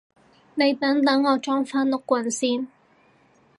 [0.55, 2.67] 你等等我裝返碌棍先